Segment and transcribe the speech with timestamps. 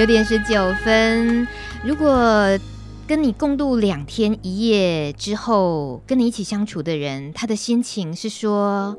[0.00, 1.46] 九点十九分。
[1.84, 2.58] 如果
[3.06, 8.96] 跟你共度两天一夜之后，跟你一起相处的人，他的心情是说，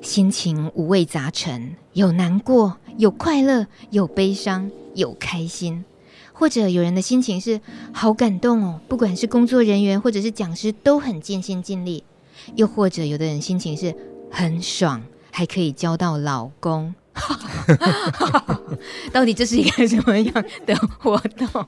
[0.00, 5.84] 心情五味杂陈，有难过，有快乐，有悲伤，有开心。
[6.32, 7.60] 或者有人的心情是
[7.92, 12.02] 好感动哦，不管是工作人员或者是讲师都很尽心尽力。
[12.54, 13.94] 又或者有的人心情是
[14.30, 16.94] 很爽，还可以交到老公。
[19.12, 21.66] 到底这是一个什么样的活动？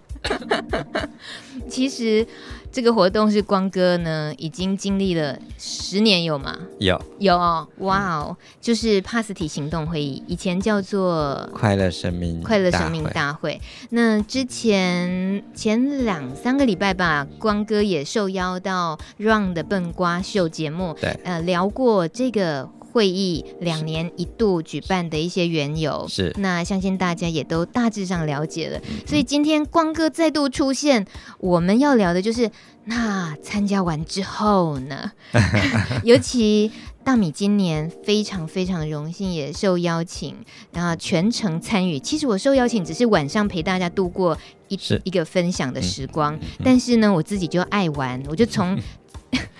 [1.68, 2.26] 其实
[2.72, 6.56] 这个活动是光哥呢，已经经历了十年有吗？
[6.78, 13.60] 有有哦，哇哦，就是帕斯提行动会议，以前叫做快乐生命快乐生命大会。
[13.90, 22.68] 那之前前两三个礼拜吧，光哥也受邀到 Run 的笨瓜秀节目，对，呃，聊过这个。
[22.92, 28.80] 会议两年一度举办的一些缘由，是那相信大家也都大致上了解了。
[29.06, 31.06] 所以今天光哥再度出现，
[31.38, 32.50] 我们要聊的就是
[32.84, 35.12] 那参加完之后呢？
[36.04, 36.70] 尤其
[37.02, 40.36] 大米今年非常非常荣幸也受邀请，
[40.72, 41.98] 然后全程参与。
[41.98, 44.36] 其实我受邀请只是晚上陪大家度过
[44.68, 48.78] 一一个分享的时光，嗯，但是呢，我自己就爱玩，我就从。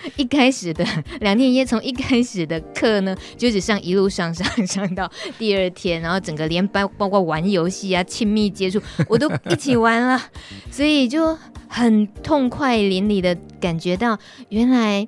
[0.17, 0.85] 一开始的
[1.21, 10.21] 两天一夜，从一开始的课呢，就只上一路上上上到第二天，然后整个连包包括玩游戏啊、亲密接触， 我都一起玩了，
[10.69, 14.17] 所以就很痛快淋漓的感觉到，
[14.49, 15.07] 原来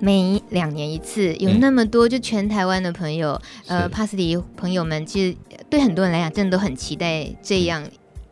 [0.00, 5.36] 每两年一次有那么多，就全台湾的朋友，嗯、呃，帕斯迪朋友们，其实
[5.68, 7.84] 对很多人来讲，真的都很期待这样。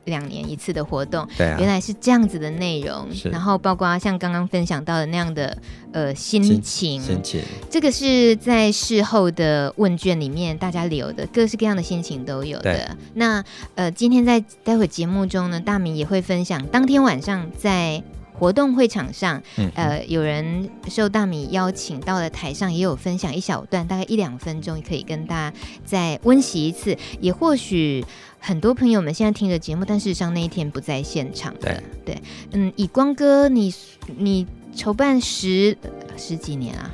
[0.09, 5.57] 两年一次的活动，对啊，原来是这样子的内容，然后包括像刚刚分享到的那样的
[5.93, 12.97] 呃心情，心情，这个是在事后的问卷里面大家留的，各式各样的心情都有的。
[13.15, 13.45] 那
[13.75, 18.03] 呃，今天在待会节目中呢，大米也会分享当天晚上在。
[18.39, 19.43] 活动会场上，
[19.75, 26.97] 呃，有人受大米邀请到了台上，也有分享一小段，大概一两分钟，可以跟大家再温习一次。
[27.19, 28.05] 也或许
[28.39, 31.83] 很多朋友们现在听着节目，但事实上那一天不在现场的。
[32.05, 32.23] 对，对，
[32.53, 33.75] 嗯，以光哥，你
[34.17, 35.77] 你筹办十
[36.17, 36.91] 十几年啊？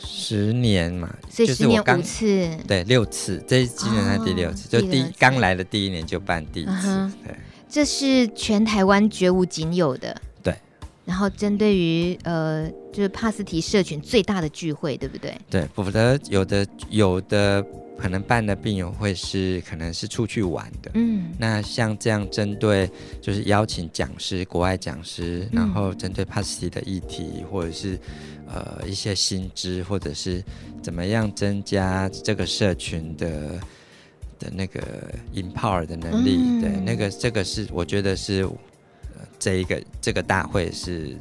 [0.00, 6.70] 十年嘛，所以十年五次，对，六次，这今年才第六次，哦、就第刚来的第一年就办第一次。
[6.70, 7.36] Uh-huh, 对，
[7.68, 10.16] 这是全台湾绝无仅有的。
[10.40, 10.54] 对
[11.04, 15.36] 然后针对于呃，就是帕斯提社群最大的聚会，对不对？
[15.50, 17.64] 对，否则有的有的
[17.98, 20.90] 可能办的病友会是可能是出去玩的。
[20.94, 22.88] 嗯，那像这样针对
[23.20, 27.98] 就是邀请讲师、国外讲师，然后针对 PASTI 的议题，或者是
[28.46, 30.42] 呃一些薪资，或者是
[30.82, 33.60] 怎么样增加这个社群的
[34.38, 34.80] 的那个
[35.34, 38.48] empower 的能力，嗯、对，那个这个是我觉得是。
[39.40, 41.16] 这一个这个大会是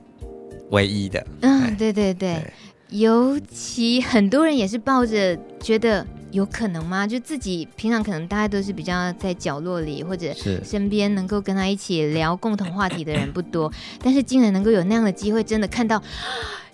[0.72, 2.54] 唯一的，嗯，对对对，对，
[2.90, 7.06] 尤其很多人也是抱着觉得有可能吗？
[7.08, 10.34] 就自己平常可能大家都是比较在角落里，或者
[10.64, 13.72] 身边能够跟他一起聊共同话题的人不多，
[14.04, 16.02] 但是竟然能够有那样的机会，真的看到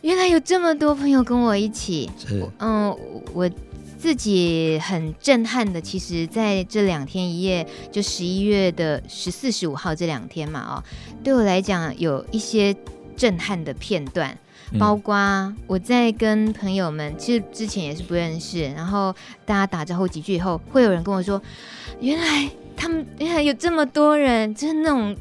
[0.01, 2.09] 原来有这么多朋友跟我一起，
[2.59, 2.95] 嗯，
[3.33, 3.49] 我。
[3.95, 10.83] 自己很震撼的，其实在这两天一夜，就十一月的十四、十五号这两天嘛，哦，
[11.23, 12.75] 对我来讲有一些
[13.15, 14.37] 震撼的片段，
[14.79, 15.15] 包括
[15.67, 19.13] 我在跟朋友们，其实之前也是不认识，然后
[19.45, 21.41] 大家打招呼几句以后，会有人跟我说，
[21.99, 25.15] 原来他们原来有这么多人，就是那种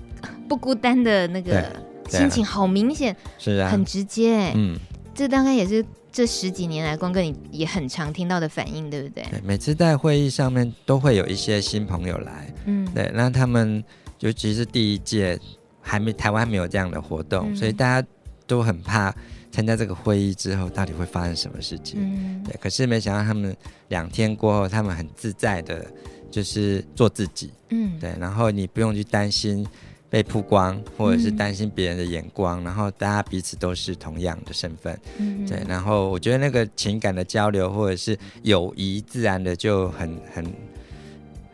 [0.49, 1.65] 不孤单的那个
[2.09, 4.77] 心情，好明显，是啊，很直接，嗯，
[5.15, 5.85] 这大概也是。
[6.15, 9.25] 这十几年来，光哥你也很常听到的反应，对不对？
[9.31, 13.83] 对，每次在会议上面都会有一些新朋友来，嗯，对，那他们
[14.21, 15.41] 尤其是第一届
[15.81, 18.07] 还没台湾没有这样的活动，嗯，所以大家
[18.47, 19.11] 都很怕
[19.53, 22.57] 参加这个会议之后到底会发生什么事情，嗯，对。
[22.61, 23.57] 可是没想到他们
[23.89, 25.87] 两天过后，他们很自在的，
[26.31, 29.65] 就是做自己，嗯，对，然后你不用去担心。
[30.13, 40.53] 被曝光，或者是担心别人的眼光，嗯，然后大家彼此都是同样的身份，嗯，对，然后我觉得那个情感的交流或者是友谊，自然的就很很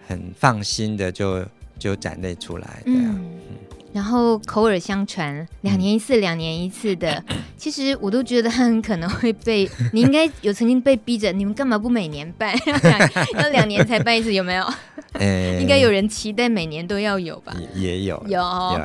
[0.08, 1.46] 很放心的就
[1.78, 3.14] 就展露出来，对啊。
[3.14, 3.30] 嗯
[3.92, 7.22] 然后口耳相传，两年一次，两年一次的，
[7.56, 12.54] 其实我都觉得他很可能会被你应该有曾经被逼着，你们干嘛不每年办？
[13.38, 14.64] 要两年才办一次，有没有？
[15.18, 17.56] 欸、应该有人期待每年都要有吧？
[17.74, 18.80] 也，也有，有，有。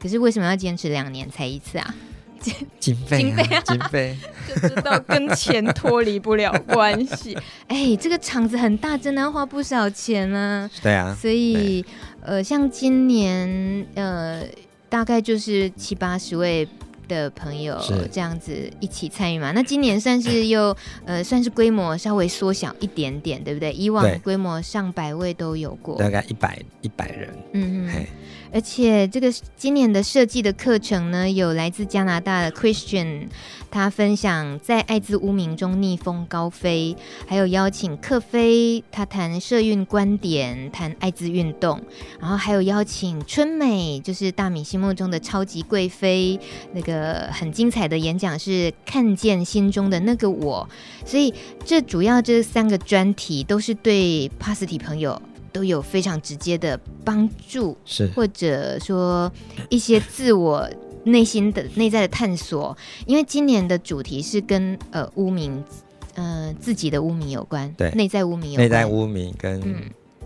[0.00, 1.94] 可是为什么要坚持两年才一次啊？
[2.78, 3.20] 经费
[3.50, 4.16] 啊，经费
[4.46, 7.36] 就知道跟钱脱离不了关系。
[7.66, 10.70] 哎，这个场子很大，真的要花不少钱呢。
[10.80, 11.84] 对啊，所以
[12.28, 14.44] 呃，像今年呃，
[14.90, 16.68] 大概就是七八十位
[17.08, 17.80] 的朋友
[18.12, 19.50] 这样子一起参与嘛。
[19.52, 20.76] 那今年算是又
[21.06, 23.72] 呃，算是规模稍微缩小一点点，对不对？
[23.72, 27.30] 以往规模上百位都有过，大概一百一百人。
[27.54, 28.06] 嗯嗯。
[28.52, 33.28] 而且这个今年的设计的课程呢，有来自加拿大的 Christian，
[33.70, 36.96] 他分享在艾滋污名中逆风高飞，
[37.26, 41.80] 还有邀请克菲，他谈社运观点，谈艾滋运动，
[42.20, 46.40] 然后还有邀请春美，就是大米心目中的超级贵妃，
[46.72, 50.68] 那个很精彩的演讲是看见心中的那个我，
[51.04, 51.32] 所以
[51.64, 55.20] 这主要这三个专题都是对帕斯提朋友。
[55.58, 58.06] 都有非常直接的帮助，是。
[58.14, 59.30] 或者说
[59.68, 60.70] 一些自我
[61.02, 62.78] 内心的内在的探索。
[63.06, 65.64] 因为今年的主题是跟呃污名，
[66.14, 69.82] 呃自己的污名有关，对，内在污名有关，内在污名跟、嗯、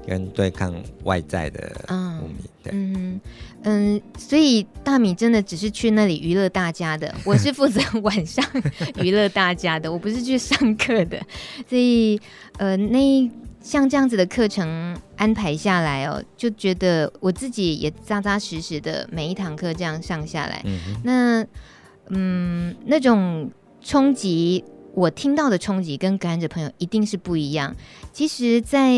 [0.07, 0.75] 跟对抗
[1.05, 2.73] 外在的污名，嗯对。
[2.75, 3.21] 嗯。
[3.63, 8.45] 嗯，所以大米真的只是去那里娱乐大家的， 我是负责晚上
[9.01, 11.19] 娱乐大家的，我不是去上课的，
[11.67, 12.21] 所以
[12.59, 13.31] 呃那。
[13.63, 21.47] 像这样子的课程安排下来哦，就觉得我自己也扎扎实实的每一堂课这样上下来，嗯那
[22.09, 23.51] 嗯那种
[23.81, 24.65] 冲击，
[24.95, 27.75] 我听到的冲击跟感染者朋友一定是不一样。
[28.13, 28.93] 其实，在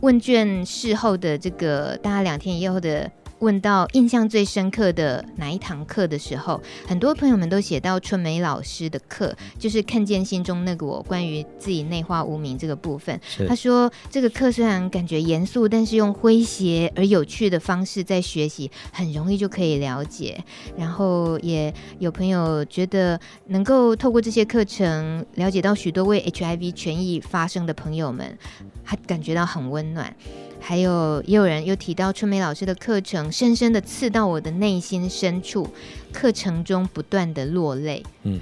[0.00, 3.10] 问卷事后的这个大家两天以后的。
[3.44, 6.58] 问到印象最深刻的哪一堂课的时候，
[6.88, 13.20] 很多朋友们都写到春梅老师的课，就是看见心中那个我，关于自己内化无名这个部分。
[13.46, 20.42] 他说这个课虽然感觉严肃，但是用诙谐而有趣的方式在学习，很容易就可以了解。
[20.78, 28.38] 然后也有朋友觉得能够透过这些课程了解到许多为 HIV 权益发声的朋友们，
[28.82, 30.16] 还感觉到很温暖。
[30.66, 35.68] 还有也有人又提到春梅老师的课程，深深的刺到我的内心深处，
[36.10, 38.02] 课程中不断的落泪。
[38.22, 38.40] 嗯，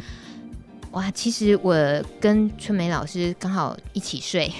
[0.92, 1.74] 哇，其实我
[2.20, 4.52] 跟春梅老师刚好一起睡，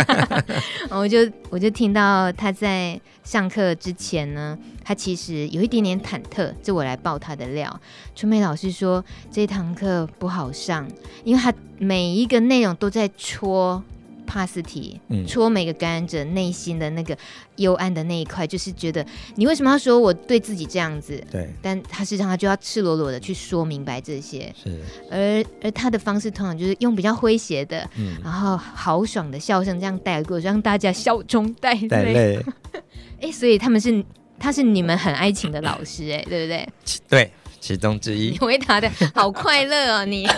[0.92, 7.80] 我就我就听到他在上课之前呢，他其实有一点点忐忑，这我来爆他的料。
[8.14, 10.86] 春梅老师说这堂课不好上，
[11.24, 13.82] 因为他每一个内容都在戳。
[14.26, 17.16] 帕斯提戳每个感染者内心的那个
[17.56, 19.04] 幽暗的那一块，就是觉得
[19.36, 21.22] 你为什么要说我对自己这样子？
[21.30, 24.52] 对，但他实际上他就要赤裸裸的去说明白这些。
[24.60, 24.80] 是，
[25.10, 32.42] 而而他的方式通常就是用比较诙谐的，嗯，然后豪爽的笑声这样带过，让大家笑中带泪。
[33.20, 34.04] 哎、 欸，所以他们是
[34.38, 36.68] 他是你们很爱情的老师、欸，哎，对不对？
[37.08, 38.30] 对，其中之一。
[38.30, 40.26] 你回答的好快乐哦，你。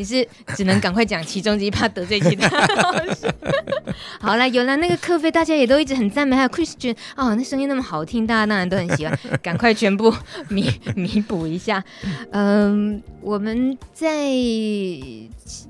[0.00, 0.26] 你是
[0.56, 3.30] 只能赶快讲其中之一，怕得罪其他老师。
[4.18, 6.34] 好了，有了那个课费，大家也都一直很赞美。
[6.34, 9.18] 还有 Christian 哦，那声音那么好听，大家当然都很喜欢。
[9.42, 10.10] 赶快全部
[10.48, 10.66] 弥
[10.96, 11.84] 弥补一下。
[12.30, 14.26] 嗯，我们在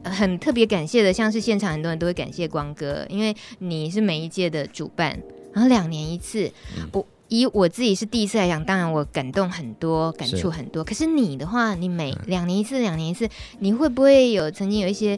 [0.05, 5.19] 很特别感谢的，像是现场很多人都会感谢光哥，因为你是每一届的主办，
[5.53, 6.53] 然后两年一次，
[6.93, 7.05] 我。
[7.31, 10.83] 以我自己是第一次来讲，当然我感动很多，感触很多。
[10.83, 13.29] 可是你的话，你每两年一次，两年一次，
[13.61, 15.17] 你会不会有曾经有一些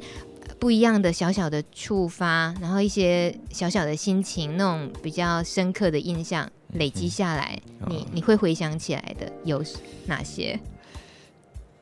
[0.59, 9.65] 不一样的小小的触发，然后一些小小的心情，那种比较深刻的印象累积下来，嗯、你你会回想起来的有
[10.05, 10.61] 哪些？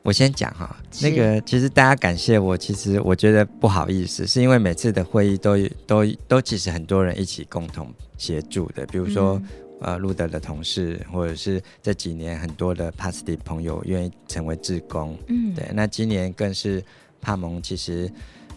[0.03, 9.37] 我先讲哈，那个其实大家感谢我，其实我觉得不好意思，是因为每次的会议都都都其实很多人一起共同协助的，比如说。
[9.81, 15.67] 嗯呃，路德的同事，或者是这几年很多的帕斯蒂朋友愿意成为志工，嗯，对。
[15.73, 16.83] 那今年更是
[17.19, 18.07] 帕蒙，其实，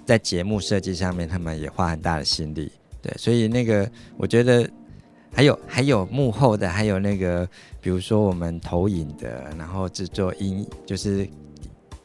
[0.04, 3.10] 在节目设计上面，他们也花很大的心力，对。
[3.16, 4.68] 所以那个，我觉得
[5.32, 7.48] 还有还有幕后的，还有那个，
[7.80, 11.26] 比如说我们投影的，然后制作音，就是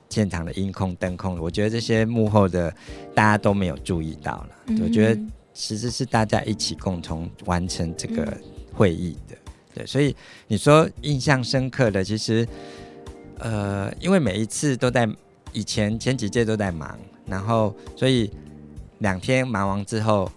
[0.10, 2.74] 现场的音控、灯控，我觉得这些幕后的
[3.14, 4.50] 大家都没有注意到了。
[4.68, 5.22] 嗯、我觉得
[5.54, 8.38] 其实是大家一起共同完成这个。
[8.80, 9.36] 嗯会议的，
[9.76, 10.16] 对，所以
[10.48, 12.48] 你说印象深刻的，其实，
[13.40, 15.06] 呃，因为每一次都在
[15.52, 18.32] 以前前几届都在忙，然后所以
[19.00, 20.32] 两天忙完之后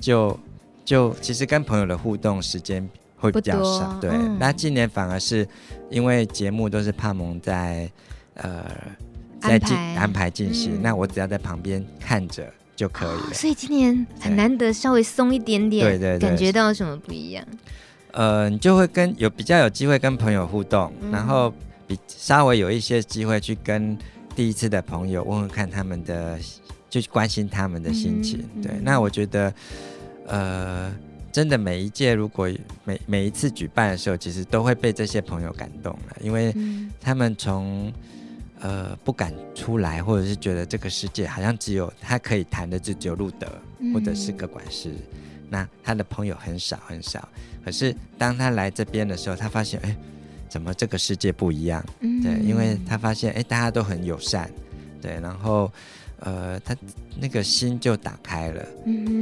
[0.00, 0.36] 就，
[0.84, 4.10] 就就其实跟朋友的互动时间会比较少，对。
[4.10, 5.46] 嗯、那今年反而是
[5.88, 7.88] 因为节目都是帕蒙在
[8.34, 8.68] 呃
[9.40, 12.44] 在进安排进行，嗯、那我只要在旁边看着。
[12.74, 17.44] 就可以了，哦，所以今年很难得稍微松一点点，对对对，感觉到什么不一样？
[18.12, 21.52] 呃，你就会跟有比较有机会跟朋友互动，嗯、然后
[21.86, 23.96] 比稍微有一些机会去跟
[24.36, 26.38] 第一次的朋友问问看他们的，
[26.90, 28.44] 就关心他们的心情。
[28.54, 29.54] 嗯、对，那我觉得，
[30.26, 30.94] 呃，
[31.32, 32.50] 真的每一届如果
[32.84, 36.54] 每每一次举办的时候，其实都会被这些朋友感动了，因为
[37.00, 37.90] 他们从
[38.62, 43.46] 呃不敢出来，或者是觉得这个世界好像只有他可以谈的，就只有路德
[43.92, 44.94] 或者是个管师，
[45.50, 47.28] 那他的朋友很少很少。
[47.64, 49.94] 可是当他来这边的时候，他发现，哎。
[50.52, 51.82] 怎么这个世界不一样？
[51.98, 54.50] 对，因为他发现，哎，大家都很友善，
[55.00, 55.72] 对，然后，
[56.18, 56.76] 呃，他
[57.18, 58.62] 那个心就打开了，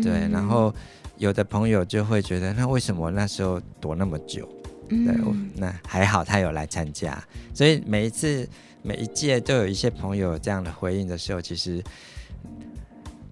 [0.03, 0.75] 对，然后
[1.19, 4.49] 有的朋友就会觉得，那为什么那时候躲那么久？
[4.89, 5.15] 对，
[5.57, 7.23] 那还好他有来参加，
[7.55, 8.49] 所以每一次
[8.83, 11.83] 每一届都有一些朋友这样的回应的时候，其实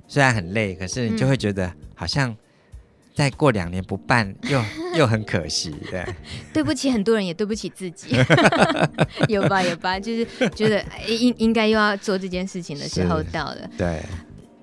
[0.06, 2.36] 虽然很累，可是你就会觉得好像。
[3.14, 4.62] 再过两年不办， 又
[4.96, 6.06] 又很可惜，对。
[6.52, 8.14] 对不起，很多人也对不起自己，
[9.26, 13.68] 有吧有吧，就是觉得应应该又要做这件事情的时候到了。
[13.76, 14.00] 对，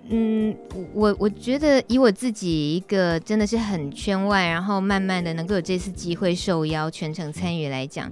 [0.10, 0.56] 嗯，
[0.94, 8.12] 我我觉得以我自己一个真的是很圈外，然后慢慢的能够有这次机会受邀全程参与来讲，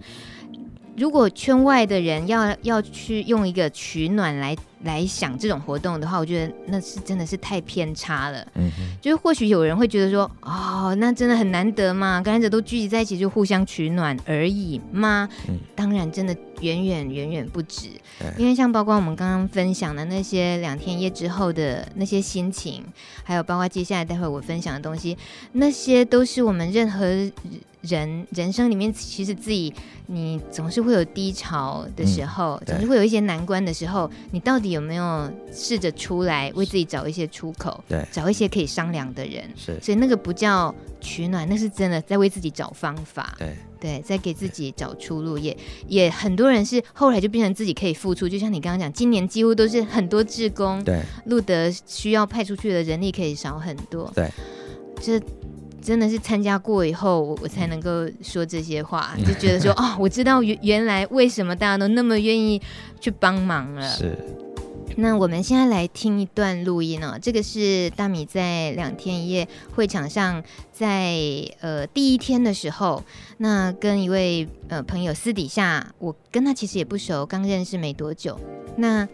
[0.97, 4.55] 如果圈外的人要要去用一个取暖来。
[4.83, 8.45] 来想这种活动的话，我觉得那是真的是太偏差了。
[8.55, 15.29] 嗯哼，就是或许有人会觉得说，哦，那真的很难得嘛，感染者都聚集在一起就互相取暖而已嘛？
[15.47, 17.89] 嗯，当然，真的远远远远不止。
[18.37, 22.83] 因为像包括我们刚刚分享的那些两天一夜之后的那些心情，
[23.23, 25.17] 还有包括接下来待会我分享的东西，
[25.51, 27.31] 那些都是我们任何。
[27.83, 29.73] 人人生里面，其实自己
[30.05, 34.09] 你总是会有低潮的时候，嗯、总是会有一些难关的时候。
[34.31, 37.83] 你到底有没有试着出来为自己找一些出口？
[37.89, 39.43] 对，找一些可以商量的人。
[39.57, 43.35] 是，所以那个不叫取暖，那是真的在为自己找方法。
[43.37, 43.53] 对，
[43.83, 45.37] 对，在给自己找出路。
[45.37, 45.55] 也
[45.89, 48.29] 也很多人是后来就变成自己可以付出。
[48.29, 50.81] 就像你刚刚讲，今年几乎都是很多志工。
[50.85, 54.09] 对，路德需要派出去的人力可以少很多。
[54.15, 54.31] 对，
[55.01, 55.21] 这。
[55.85, 62.61] 真的是参加过以后，我我才能够说这些话， 就觉得说哦，我知道原原来为什么大家都那么愿意
[63.01, 63.85] 去帮忙了。
[63.89, 64.17] 是。
[64.97, 73.03] 那我们现在来听一段录音哦，这个是大米在两天一夜会场上在，在呃第一天的时候，
[73.37, 78.39] 那跟一位呃朋友私底下，我跟他其实也不熟，刚认识没多久，
[78.77, 79.07] 那。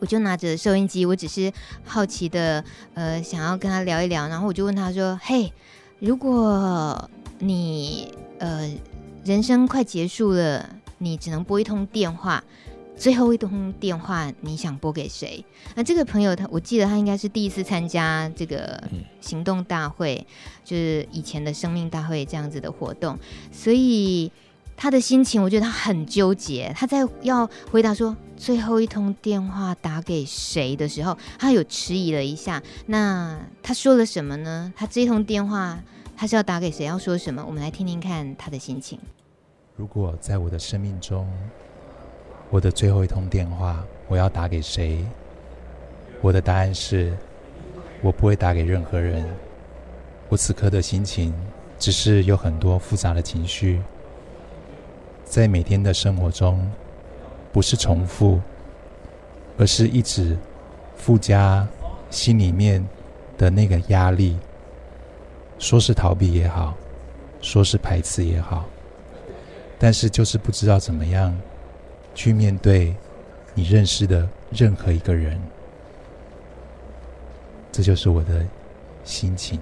[0.00, 1.52] 我就拿着收音机，我只是
[1.84, 4.26] 好奇的，呃，想要跟他聊一聊。
[4.26, 5.52] 然后我就问他说：“嘿，
[6.00, 7.08] 如果
[7.38, 8.68] 你呃
[9.24, 12.42] 人生快结束了，你只能拨一通电话，
[13.02, 15.44] 最后一通电话你想拨给谁？”
[15.74, 18.80] 那这个朋友他，我记得他应该是第一次参加这个
[19.20, 20.24] 行动大会，
[20.64, 23.18] 就是以前的生命大会这样子的活动，
[23.50, 24.30] 所以。
[24.74, 26.72] 他的心情，我觉得他很纠结。
[26.74, 32.60] 他在要回答说最后一通电话打给谁的时候，他有迟疑了一下。
[32.86, 34.72] 那他说了什么呢？
[34.74, 35.78] 他这一通电话
[36.16, 36.84] 他是要打给谁？
[36.84, 37.44] 要说什么？
[37.46, 38.98] 我们来听听看他的心情。
[39.76, 41.30] 如果在我的生命中，
[42.52, 45.02] 我的最后一通电话我要打给谁？
[46.20, 47.16] 我的答案是，
[48.02, 49.24] 我不会打给任何人。
[50.28, 51.32] 我此刻的心情
[51.78, 53.80] 只是有很多复杂的情绪。
[55.24, 56.70] 在每天的生活中，
[57.54, 58.38] 不是重复，
[59.56, 60.36] 而是一直
[60.94, 61.66] 附加
[62.10, 62.86] 心里面
[63.38, 64.36] 的那个压力。
[65.58, 66.74] 说是逃避也好，
[67.40, 68.66] 说是排斥也好，
[69.78, 71.34] 但是就是不知道怎么样
[72.14, 72.94] 去面对
[73.54, 75.40] 你认识的任何一个人。
[77.70, 78.46] 这就是我的
[79.04, 79.60] 心情。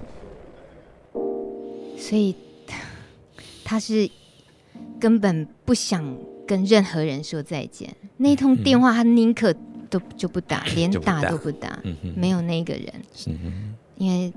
[1.97, 2.35] 所以，
[3.63, 4.09] 他是。
[4.99, 6.15] 根本不想
[6.47, 7.93] 跟任何人说再见。
[8.17, 9.53] 那通电话，他宁可
[9.89, 11.79] 都就不打，嗯、连打都不打，
[12.15, 12.93] 没有那个人。
[13.97, 14.31] 因为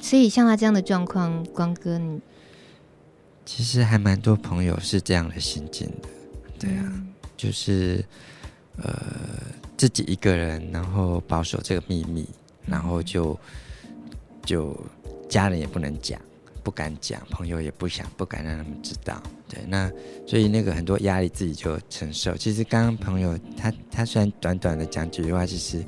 [0.00, 2.20] 所以像他这样的状况，光哥，你
[3.44, 6.08] 其实还蛮多朋友是这样的心境的。
[6.58, 7.06] 对啊，嗯、
[7.40, 8.04] 就是
[8.76, 8.92] 呃
[9.78, 12.28] 自己一个人，然后保守这个秘密，
[12.66, 13.38] 然后就
[14.44, 14.78] 就
[15.26, 16.20] 家人也不能讲。
[16.62, 19.20] 不敢讲，朋友也不想，不敢让他们知道。
[19.48, 19.90] 对，那
[20.26, 22.36] 所以那个很多压力自己就承受。
[22.36, 25.82] 其实刚刚朋友他他虽然短短的讲几句话，其实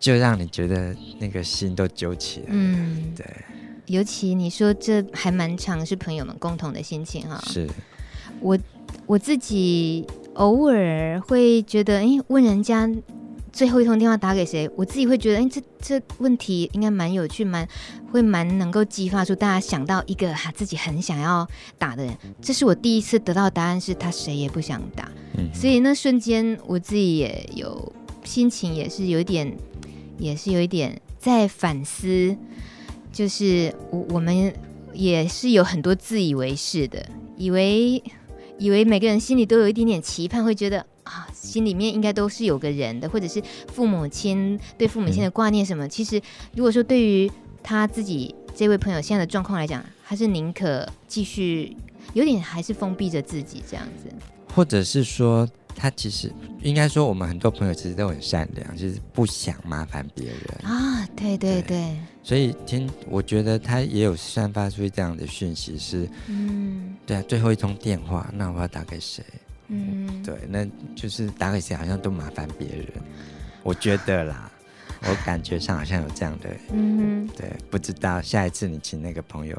[0.00, 2.46] 就让你觉得那个心都揪起来。
[2.48, 3.24] 嗯，对。
[3.86, 7.40] 尤其你说这还蛮长，是朋友们共同的心情哈。
[7.46, 7.70] 是。
[8.40, 8.58] 我
[9.10, 12.88] 我自己偶尔会觉得，哎，问人家
[13.52, 14.70] 最后一通电话打给谁？
[14.76, 17.66] 我自己会觉得，哎、欸，这这问题应该蛮有趣，蛮
[18.12, 21.44] 会蛮能够激发出大家想到一个哈自己很想要
[21.76, 22.16] 打的人。
[22.40, 25.10] 这是我第一次得到答案，是他谁也不想打。
[25.36, 29.52] 嗯，所以那瞬间我自己也有心情，也是有一点，
[30.18, 32.36] 也是有一点在反思，
[33.12, 34.54] 就是我我们
[34.92, 37.04] 也是有很多自以为是的，
[37.36, 38.00] 以为
[38.60, 40.86] 以为每个人心里都有一点点期盼，会觉得。
[41.02, 45.84] 啊，心里面应该都是有个人的，或者是父母亲对父母亲的挂念什么。
[45.84, 46.20] 嗯、其实，
[46.54, 47.28] 如果说对于
[47.64, 51.76] 他自己这位朋友现在的状况来讲，还是宁可继续
[52.12, 54.14] 有点还是封闭着自己这样子，
[54.54, 60.36] 或者是说他其实应该说，我们很多朋友其实都很善良，就是不想麻烦别人。
[60.62, 61.06] 啊。
[61.16, 69.22] 对对对，对，所以听我觉得他也有散发出这样的讯息是，嗯，对啊，最后一通电话，那我要打给谁？
[69.68, 72.86] 嗯，对，那就是打给谁好像都麻烦别人，
[73.62, 74.50] 我觉得啦，
[75.04, 79.56] 我感觉上好像有这样的，嗯，对，不知道下一次你请那个朋友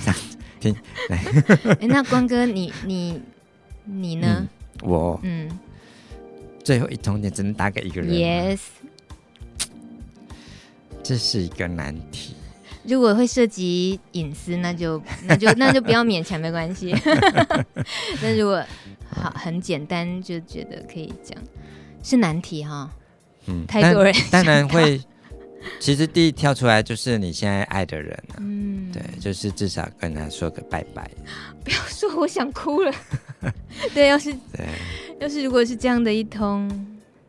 [0.00, 0.14] 上
[0.60, 0.74] 听，
[1.08, 1.24] 来，
[1.80, 3.20] 哎，那光哥你你
[3.84, 4.36] 你呢？
[4.38, 4.48] 嗯、
[4.82, 5.48] 我嗯，
[6.62, 8.58] 最后一通电只能打给一个人，yes，
[11.02, 12.34] 这是一个难题。
[12.84, 16.94] 如果会涉及隐私，那就 那就那就不要勉强，没关系。
[18.20, 18.64] 那如果
[19.08, 21.40] 好很简单，就觉得可以讲，
[22.02, 22.90] 是难题哈。
[23.46, 25.00] 嗯，太多人当然会。
[25.78, 31.08] 其实第一跳出来就是你现在爱的人啊，嗯，对，就是至少跟他说个拜拜。
[31.64, 32.92] 不要说，我想哭了。
[33.94, 34.66] 对，要是对，
[35.20, 36.68] 要是如果是这样的一通。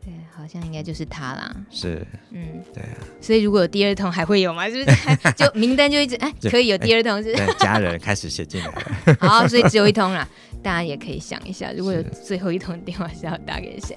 [0.04, 4.68] 对好像应该就是他啦，是，嗯，对啊，所以如果有第二通还会有吗？
[4.68, 5.32] 是不是？
[5.32, 7.54] 就名单就一直哎，可以有第二通，是是？
[7.58, 10.28] 家人开始写进来了， 好，所以只有一通啦。
[10.62, 13.96] 大家也可以想一下，如果有最后一通电话是要打给谁？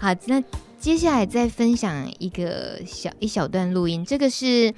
[0.00, 0.42] 好，那
[0.80, 4.74] 接下来再分享一个小一小段录音，这个是。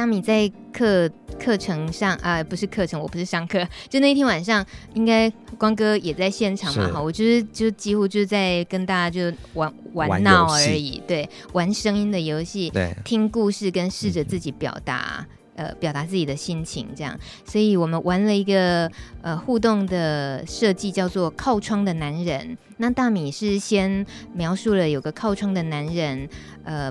[0.00, 1.06] 当你在课
[1.38, 4.64] 课程上啊、呃，不是课程，我不是上课， 就那一天晚上，
[4.94, 5.28] 应该
[5.58, 22.56] 光哥也在现场嘛，哈，我就是就几乎就是在跟大家就玩玩闹而已，对，玩声音的游戏，对，听故事跟试着自己表达、嗯，呃，表达自己的心情这样，所以我们玩了一个呃互动的设计，叫做靠窗的男人。
[22.78, 26.26] 那大米是先描述了有个靠窗的男人，
[26.64, 26.90] 呃。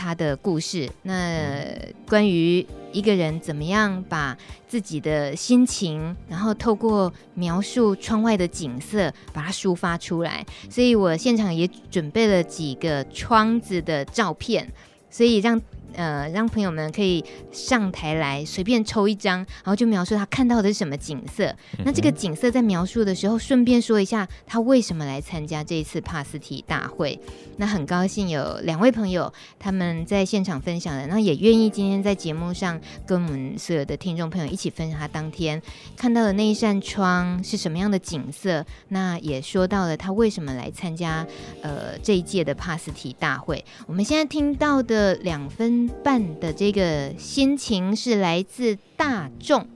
[0.00, 1.62] 他的故事，那
[2.08, 4.34] 关于一个人怎么样把
[4.66, 10.46] 自己的心情，然后透过描述窗外的景色，把它抒发出来。
[10.70, 14.66] 所以我现场也准备了几个窗子的照片，
[15.10, 15.60] 所以让。
[15.94, 21.46] 呃，让朋友们可以上台来随便抽一张，然后就描述他看到的是什么景色。
[21.78, 27.18] 嗯、那这个景色在描述的时候，顺便说一下他为什么来参加这一次帕斯提大会。
[27.56, 35.60] 那很高兴有两位朋友他们在现场分享的，那也愿意今天在节目上跟我们所有的听众朋友一起分享他当天
[35.96, 38.64] 看到的那一扇窗是什么样的景色。
[38.88, 41.26] 那也说到了他为什么来参加
[41.62, 43.64] 呃这一届的帕斯提大会。
[43.86, 45.79] 我们现在听到的两分。
[46.02, 49.66] 办的这个心情是来自大众。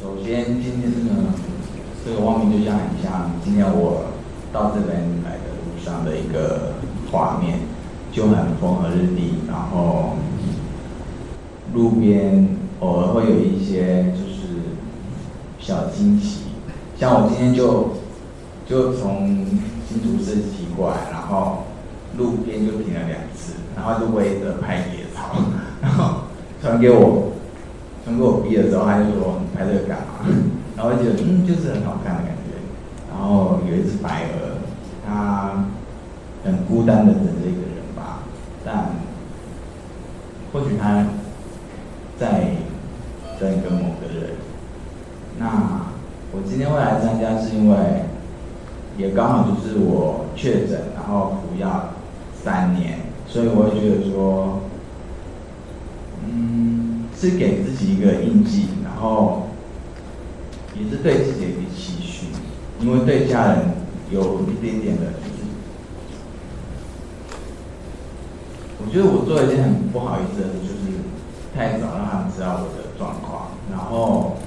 [0.00, 1.34] 首先，今天呢，
[2.04, 4.12] 这个汪明就像很像今天我
[4.52, 6.74] 到这边来的路上的一个
[7.10, 7.58] 画面，
[8.10, 10.16] 就很风和日丽，然后
[11.74, 12.48] 路边
[12.80, 14.72] 偶尔会有一些就是
[15.58, 16.44] 小惊喜，
[16.98, 17.90] 像我今天就
[18.66, 19.46] 就从
[19.86, 21.64] 新竹市骑过来，然后
[22.16, 23.54] 路边就停了两次。
[23.80, 25.36] 然后就围着拍野草，
[25.80, 26.24] 然后
[26.60, 27.32] 传给我，
[28.04, 30.28] 传给我 B 的时候，他就说：“你拍这个干嘛？”
[30.76, 32.60] 然后我就觉得嗯，就是很好看的感觉。
[33.10, 34.60] 然后有一只白鹅，
[35.06, 35.64] 它
[36.44, 38.20] 很孤单的等着一个人吧，
[38.66, 38.90] 但
[40.52, 41.06] 或许他
[42.18, 42.56] 在
[43.40, 44.36] 在跟某个人。
[45.38, 45.86] 那
[46.32, 47.76] 我今天会来参加，是因为
[48.98, 51.94] 也刚好就是我确诊，然后服药
[52.44, 52.99] 三年。
[53.32, 54.58] 所以我会觉得说，
[56.26, 59.50] 嗯，是给自己一个印记，然后
[60.74, 62.26] 也是对自己的一个期许，
[62.80, 63.58] 因为对家人
[64.10, 65.12] 有一点点的，
[68.84, 70.98] 我觉得我做一件很不好意思的事，就是
[71.54, 74.38] 太早让他们知道我的状况，然后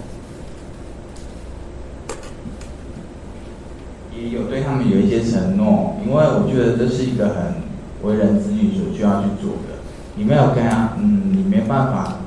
[4.13, 7.62] 也有对他们有一些承诺，因为我觉得这是一个很。
[8.03, 9.79] 为人子女所需要去做的，
[10.15, 12.19] 你没有跟他，嗯，你没办法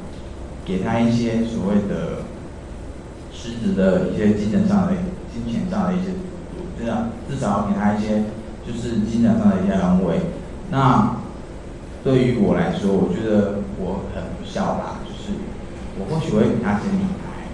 [0.65, 2.25] 给他一些所谓的
[3.33, 4.93] 实质的一些精神上的、
[5.33, 6.12] 金钱上的一些，
[6.79, 8.25] 这样至少要给他一些
[8.67, 10.21] 就是精神上的一些安慰。
[10.71, 11.17] 那
[12.03, 15.39] 对于我来说，我觉得我很不孝吧，就是
[15.99, 17.49] 我或许会给他一些名牌。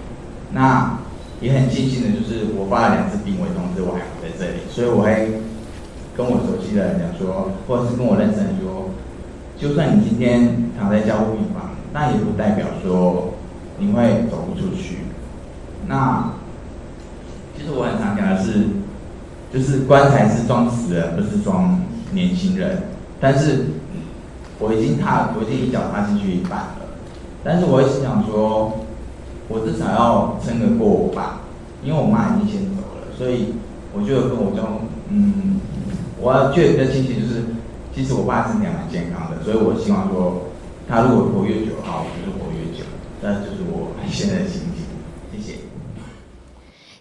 [0.52, 0.98] 那
[1.40, 5.40] 也很庆幸的就是我发了两次病危通知，我还不在这里，所以我会
[6.22, 8.90] 跟我熟悉的人讲说，或者是跟我认识的人说，
[9.58, 13.34] 就算你今天躺在加护病房，那也不代表说
[13.78, 14.98] 你会走不出去。
[15.88, 16.32] 那
[17.56, 18.66] 其实我很常讲的是，
[19.52, 21.80] 就是棺材是装死人，不是装
[22.12, 22.84] 年轻人。
[23.20, 23.66] 但是
[24.58, 26.86] 我已经踏，我已经一脚踏进去一半了。
[27.42, 28.78] 但是我也是想说。
[29.48, 31.40] 我至少要撑得过我爸，
[31.84, 33.52] 因为我妈已经先走了，所以
[33.92, 34.80] 我就有跟我说，
[35.10, 35.60] 嗯，
[36.22, 37.42] 我要觉得比较庆幸就是，
[37.92, 40.44] 其实我爸身体还蛮健康的，所以我希望说，
[40.88, 42.84] 他如果活越久好，我就是活越久，
[43.20, 44.84] 那就是我现在的心情。
[45.32, 45.58] 谢谢。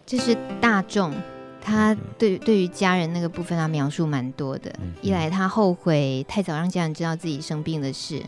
[0.07, 1.13] 这是大众，
[1.61, 4.73] 他对对于家人那个部分，他描述蛮多的。
[5.03, 8.23] 一来他后悔太早让家人知道自己生病的事，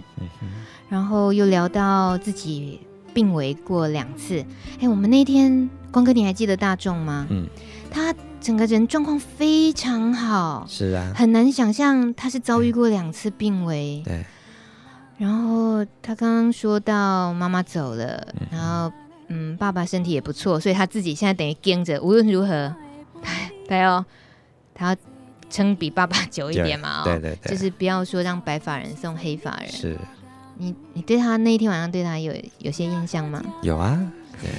[0.89, 2.79] 然后又聊到自己。
[3.13, 7.27] 病危过两次，哎、欸，我们那天光哥，你还记得大众吗？
[7.29, 7.45] 嗯，
[7.91, 8.11] 他
[8.43, 14.03] 整个人状况非常好，是啊，很难想象他是遭遇过两次病危。
[14.03, 14.25] 对，
[15.17, 18.91] 然后他刚刚说到妈妈走了，嗯、然后
[19.29, 22.75] 嗯，爸爸身体也不错，所以他自己现在等于跟着，无论如何，
[23.65, 24.03] 他要
[24.75, 24.95] 他要
[25.49, 29.97] 撑比爸爸久一点嘛，哦，对对对，就是不要说让白发人送黑发人，是。
[30.55, 33.41] 你你对他那一天晚上对他有有些印象吗？
[33.63, 33.99] 有啊，
[34.39, 34.51] 对，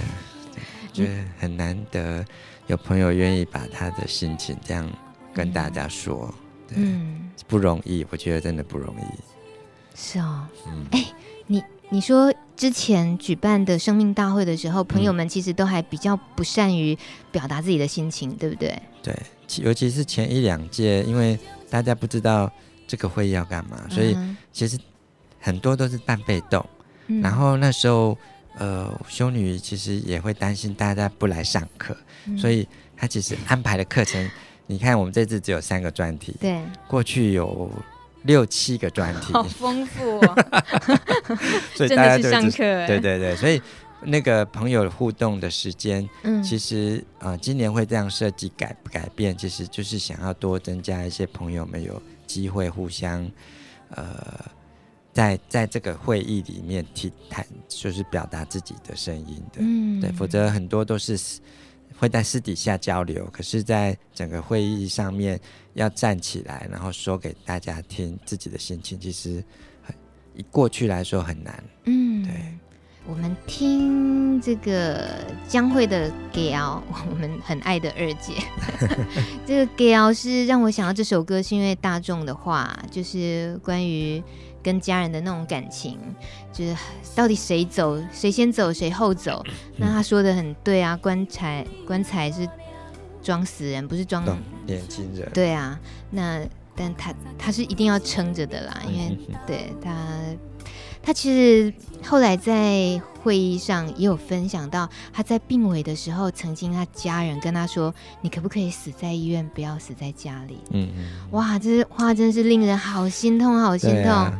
[0.92, 2.24] 觉得很难得
[2.66, 4.88] 有朋友愿意把他的心情这样
[5.32, 6.32] 跟大家说，
[6.68, 9.04] 对，嗯，不容易，我觉得真的不容易。
[9.94, 11.04] 是哦，嗯，哎，
[11.46, 16.96] 你你说之前举办的生命大会的时候，朋友们其实都还比较不善于
[17.30, 18.80] 表达自己的心情，对不对？
[19.02, 19.16] 对，
[19.62, 22.50] 尤其是前一两届，因为大家不知道
[22.86, 24.16] 这个会议要干嘛，所以
[24.52, 24.78] 其实。
[25.46, 26.64] 很多都是半被动，
[27.08, 28.16] 嗯、然后那时候，
[28.58, 34.30] 呃，修女其实也会担心大家不来上课，嗯、所以她其实安排的课程，
[34.66, 37.70] 你看我们这次只有三个专题，对，过去有
[38.22, 40.36] 六七个专题， 好丰富哦，
[41.74, 43.60] 所以大家就上课，对对对，所以
[44.02, 53.28] 那个朋友互动的时间，嗯，其实啊、呃，今年会这样设计改改变，其实就是想要多增加一些朋友们有机会互相，
[53.90, 54.14] 呃。
[55.14, 61.16] 在在这个会议里面提谈，就是表达自己的声音的，嗯，对，否则很多都是
[61.96, 65.40] 会在私底下交流，可是，在整个会议上面
[65.74, 69.42] 要站起来，然后说给大家听自己的心情，其实
[69.80, 69.94] 很
[70.34, 72.34] 以过去来说很难，嗯，对。
[73.06, 75.06] 我们听这个
[75.46, 78.32] 江蕙的 Gail，我们很爱的二姐，
[79.46, 84.20] 这个 Gail 是让我想到这首歌，是因为大众的话，就是关于。
[84.64, 85.98] 跟家人的那种感情，
[86.52, 86.74] 就是
[87.14, 89.44] 到底谁走，谁先走，谁后走？
[89.76, 92.48] 那他说的很对啊，棺材棺材是
[93.22, 94.24] 装死人，不是装
[94.66, 95.30] 年轻人。
[95.34, 95.78] 对啊，
[96.10, 96.40] 那
[96.74, 99.94] 但他他是一定要撑着的啦，因为对他
[101.02, 101.72] 他其实
[102.02, 114.32] 后来在会议上也有分享到，他在病危的时候，曾经他家人跟他说：“你可不可以死在医院，不要死在家里？”嗯嗯，哇，这话真是令人好心痛，好心痛。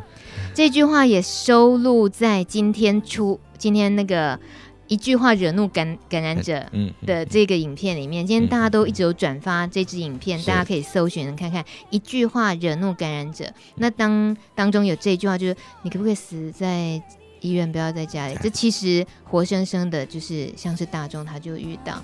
[0.53, 4.39] 这句话也收录在今天出今天那个
[4.87, 6.63] 一句话惹怒感感染者
[7.05, 8.25] 的这个影片里面。
[8.25, 13.45] 今天大家都一直有转发这支影片，大家可以搜寻看看一句话惹怒感染者。
[13.75, 17.01] 那当当中有这句话，就是你可不可以死在
[17.41, 18.37] 医院，不要在家里？
[18.41, 22.01] 这其实活生生的，就是像是大众他就遇到。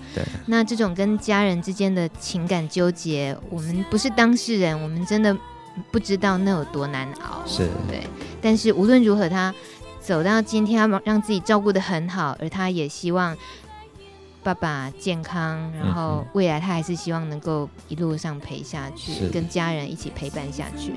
[0.48, 5.38] 那这种跟家人之间的情感纠结，我们不是当事人，我们真的。
[5.91, 8.07] 不知道那有多难熬，是对。
[8.41, 9.53] 但是无论如何，他
[9.99, 13.38] 走到今天，他让自己照顾得很好，而他也希望
[14.43, 20.93] 爸爸健康，然后未来他还是希望能够一路上陪下去，跟家人一起陪伴下去。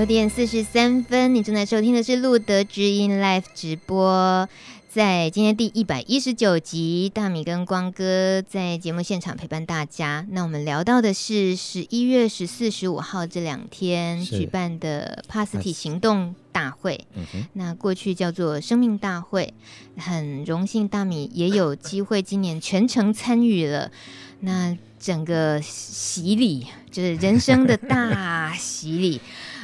[0.00, 4.48] 九点四十三分，你正在收听的是路德知音 Live 直播。
[4.88, 10.26] 在今天第一百一十九集，大米跟光哥在节目现场陪伴大家。
[10.30, 17.06] 那我们聊到的是十一月十四、十五号这两天举办的帕斯提行动大会。
[17.52, 19.52] 那过去叫做生命大会，
[19.98, 23.92] 很荣幸大米也有机会今年全程参与了。
[24.40, 29.20] 那整个洗礼就是人生的大洗礼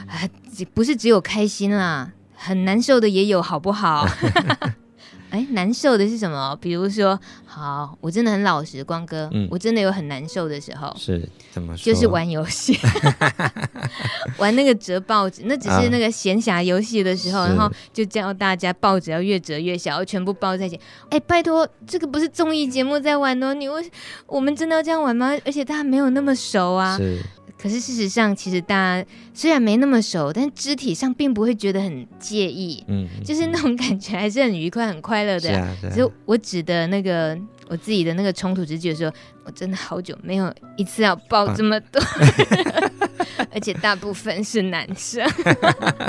[0.08, 0.26] 啊，
[0.72, 4.08] 不是只有开心啦，很难受的也有，好不好？
[5.36, 6.56] 哎，难受的是什么？
[6.62, 11.92] 比如说，好，我真的很老实，光哥，嗯、我真的有很难受的时候，是怎么说？
[11.92, 12.74] 就是玩游戏，
[14.38, 20.80] 玩那个折报纸，那只是那个闲暇游戏的时候，啊、然后就教大家报纸要越折越小，要全部包在一起。
[21.10, 23.90] 哎，拜托，这个不是综艺节目在玩哦，你为
[24.26, 25.36] 我们真的要这样玩吗？
[25.44, 26.96] 而且大家没有那么熟啊。
[26.96, 27.20] 是。
[27.66, 35.48] 可是事实上，其实大家虽然没那么熟，但肢体上并不会觉得很介意，嗯， 就是那种感觉还是很愉快、很快乐的。
[35.48, 35.90] 是啊，是啊。
[35.90, 39.12] 所以我指的那个我自己的那个冲突直觉的时候，
[39.44, 42.90] 我真的好久没有一次要抱这么多，啊、
[43.52, 45.28] 而且大部分是男生。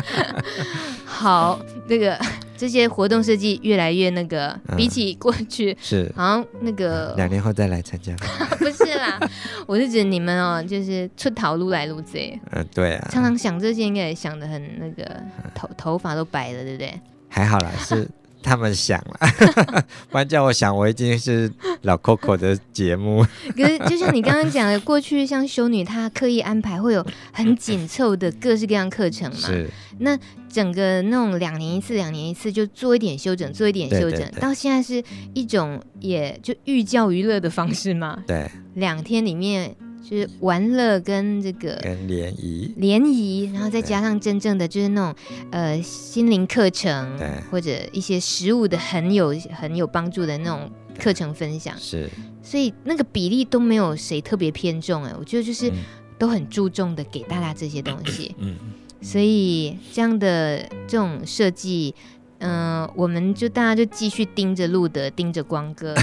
[1.03, 2.15] 好，那个。
[2.57, 8.15] 这些活动设计越来越那个，嗯、比起过去 是好像那个两年后再来参加，
[8.59, 9.19] 不是啦，
[9.67, 15.21] 我是觉得你们哦，就是出逃路来路贼，嗯，对啊，常常想这些应该也想的很那个，
[15.53, 16.99] 头头发都白了，对不对？
[17.29, 18.07] 还好啦，是。
[18.47, 19.19] 他们想了，
[20.09, 23.25] 不然叫我想，我已经是老 Coco 的节目。
[23.57, 29.37] 可是，就像你刚刚讲的，过去像修女，她刻意安排会有很紧凑的各式各样课程嘛。
[29.37, 29.69] 是。
[29.99, 38.17] 那整个那种两年一次、两年一次，就做一点修整，做一点修整，对对对，到现在是一种也就寓教于乐的方式嘛。
[38.25, 38.49] 对。
[38.75, 39.75] 两天里面。
[40.09, 45.15] 就是玩乐跟这个跟联谊，联谊，然后再加上真正的就是那种
[45.51, 52.09] 呃心灵课程，对，或者一些实物的很有很有帮助的那种课程分享，是，
[52.41, 55.69] 所以那个比例都没有谁特别偏重哎，我觉得就是
[56.17, 58.55] 都很注重的给大家这些东西，嗯，
[59.01, 61.93] 所以这样的这种设计。
[62.39, 65.95] 嗯、呃，我们就大家就继续盯着路德，盯着光哥，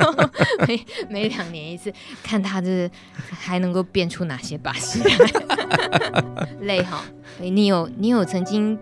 [0.68, 2.90] 每每两年一次，看他这
[3.30, 6.46] 还能够变出哪些把戏来。
[6.60, 7.02] 累哈，
[7.38, 8.78] 你有你有曾经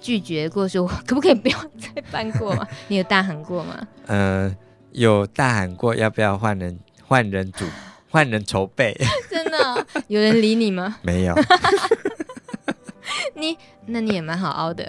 [0.00, 2.66] 拒绝过说，可不可以不要再办过吗？
[2.88, 3.86] 你有大喊过吗？
[4.06, 4.54] 呃，
[4.92, 7.66] 有大喊过，要不要换人换人组
[8.10, 8.96] 换人筹备？
[9.30, 10.96] 真的、哦、有人理你吗？
[11.02, 11.34] 没有。
[13.34, 13.56] 你
[13.86, 14.86] 那你也蛮好凹的。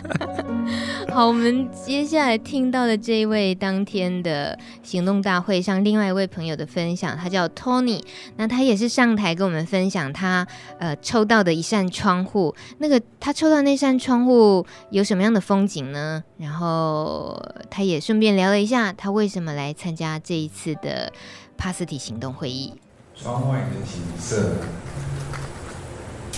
[1.12, 8.02] 好，我们接下来听到的这一位当天的行动大会上另外一位朋友的分享，他叫 Tony，
[8.36, 10.46] 那他也是上台跟我们分享他
[10.78, 16.22] 呃抽到的一扇窗户，那个他抽到那扇窗户有什么样的风景呢？
[16.38, 17.40] 然后
[17.70, 21.12] 他也顺便聊了一下他为什么来参加这一次的
[21.56, 22.74] 帕斯提行动会议。
[23.14, 24.56] 窗外的景色。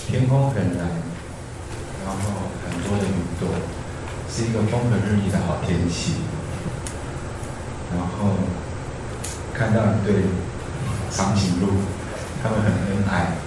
[0.09, 0.87] 天空很蓝，
[2.03, 3.47] 然后很多的云朵，
[4.27, 6.15] 是一个风和日丽的好天气。
[7.91, 8.33] 然后
[9.53, 10.25] 看到一对
[11.11, 11.67] 长颈鹿，
[12.41, 13.37] 他们很恩爱，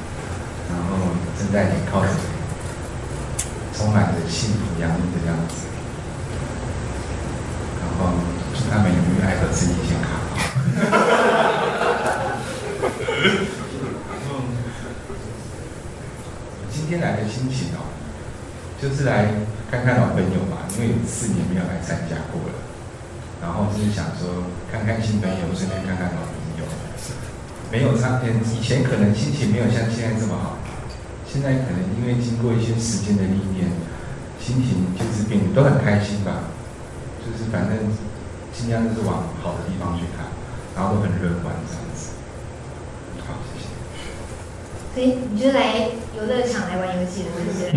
[0.71, 2.11] 然后正在你靠着，
[3.75, 5.67] 充满着幸福洋溢的样子。
[7.81, 8.15] 然后
[8.71, 10.11] 他们永远爱和身体健康。
[16.75, 17.89] 今天来的心情哦，
[18.77, 19.33] 就是来
[19.71, 22.61] 看看老朋友嘛，因为四年没有来参加过了，
[23.41, 26.69] 然后就是想说看看新朋友，顺便看看老朋友。
[27.73, 30.61] 没有差，以前可能心情没有像现在这么好，
[31.25, 33.73] 现在可能因为经过一些时间的历练，
[34.37, 36.53] 心情就是变得都很开心吧，
[37.25, 37.89] 就是反正
[38.53, 40.29] 尽量就是往好的地方去看，
[40.77, 42.13] 然后都很乐观这样子。
[43.25, 43.73] 好，谢谢。
[44.95, 47.73] 可以，你就来游乐场来玩游戏的，是不是？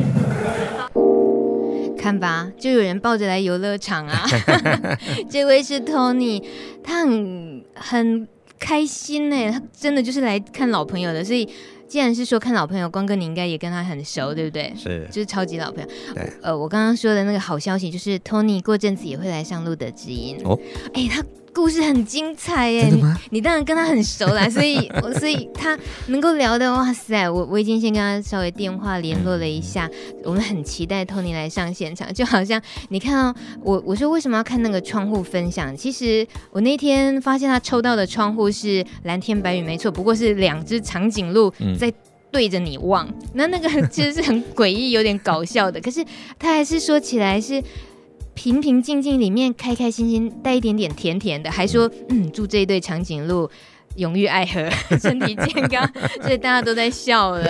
[1.98, 4.26] 看吧，就有人抱着来游乐场啊！
[5.30, 6.44] 这位是 Tony，
[6.84, 8.28] 他很很
[8.60, 11.24] 开心呢，他真的就是来看老朋友的。
[11.24, 11.50] 所以，
[11.88, 14.72] 既然是说看老朋友，光哥你应该也跟他很熟，对不对？
[14.78, 15.90] 是，就是超级老朋友。
[16.14, 20.60] 对，呃，我刚刚说的那个好消息就是 Tony 过阵子也会来上路的知音哦。
[20.94, 21.24] 哎，他。
[21.56, 22.90] 故事很精彩耶！
[22.90, 27.30] 你你当然跟他很熟啦，所以我 所以他能够聊的，哇塞！
[27.30, 29.90] 我我已经先跟他稍微电话联络了一下，
[30.26, 32.14] 我们很期待 Tony 来上现场。
[32.14, 35.76] 就好像你看到我我说为什么要看那个窗户分享？
[35.78, 41.92] 其实我那天发现他抽到的窗户是蓝天白云，没错，不过是两只长颈鹿在
[42.32, 43.08] 对着你望。
[43.34, 46.04] 那那个其实是很诡异、有点搞笑的，可是
[46.38, 47.64] 他还是说起来是。
[48.36, 53.50] 平平静静里面开开心心，带一点点甜甜的，还说嗯，祝这一对长颈鹿
[53.96, 54.70] 永浴爱河，
[55.00, 55.90] 身体健康，
[56.22, 57.46] 所以大家都在笑了。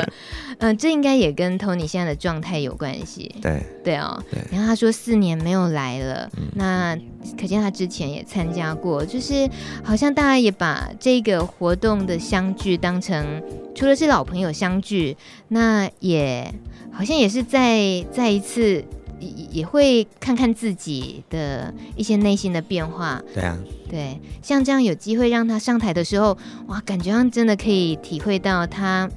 [0.60, 3.34] 嗯、 呃，这应该也跟 Tony 现在的状态有关系。
[3.42, 3.62] 对。
[3.84, 6.98] 对哦，然后他说四年没有来了，嗯、那
[7.40, 9.50] 可见他之前也参加过，就是
[9.84, 13.42] 好像大家也把这个活动的相聚当成
[13.76, 15.16] 除了是老朋友相聚，
[15.50, 16.52] 那也
[16.92, 18.84] 好像也是在再一次
[19.20, 23.22] 也也会看看自己的一些内心的变化。
[23.34, 23.58] 对啊，
[23.90, 29.10] 对，像这样有机会让他上台的时候，哇，感觉上真的可以体会到他。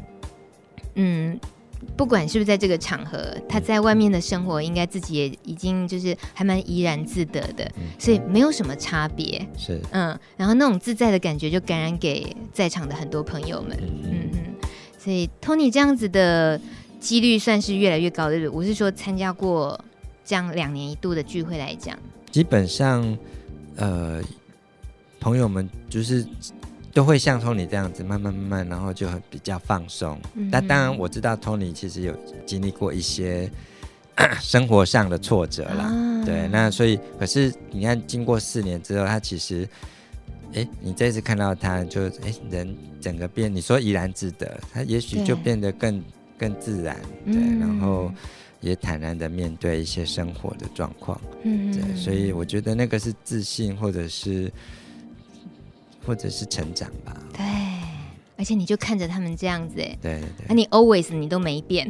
[0.94, 1.38] 嗯，
[1.96, 9.46] 不管是不是在这个场合，他在外面的生活，应该自己也已经就是还蛮怡然自得的，嗯、所以没有什么差别。
[9.56, 13.78] 是，嗯，然后那种自在的感觉就感染给在场的很多朋友们。
[13.80, 14.38] 嗯嗯，嗯，
[14.98, 16.60] 所以 Tony 这样子的
[16.98, 18.50] 几率算是越来越高的。
[18.50, 19.78] 我是说，参加过
[20.28, 21.98] 这样两年一度的聚会来讲，
[22.30, 23.16] 基本上，
[23.76, 24.20] 呃，
[25.18, 26.26] 朋友们就是。
[26.94, 30.18] 都会像 Tony 这样子，慢慢慢慢，然后就很比较放松。
[30.34, 32.12] 嗯、但当然我知道 Tony 其实有
[32.44, 33.48] 经历过一些
[34.40, 35.84] 生活上的挫折啦。
[35.84, 39.68] 啊、对，那所以可是你看，经过四年之后，他其实，
[40.54, 46.02] 哎，你这次看到他就，哎，人整个变，你说怡然自得，他也许就变得更
[46.36, 48.10] 更自然，对，嗯、然后
[48.60, 51.20] 也坦然的面对一些生活的状况。
[51.42, 54.50] 嗯，对，所以我觉得那个是自信，或者是。
[56.06, 57.14] 或者是成长吧。
[57.36, 57.44] 对，
[58.38, 60.46] 而且你就看着他们这样子，哎，对对。
[60.48, 61.86] 那你 always 你都没变，